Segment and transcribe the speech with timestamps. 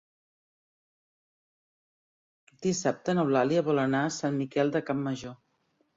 [2.67, 5.41] Dissabte n'Eulàlia vol anar a Sant Miquel de Campmajor.